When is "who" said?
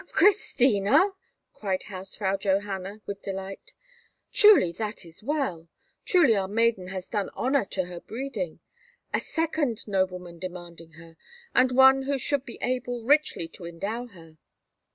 12.01-12.17